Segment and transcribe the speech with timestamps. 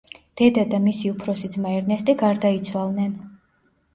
[0.39, 3.13] დედა და მისი უფროსი ძმა ერნესტი გარდაიცვალნენ.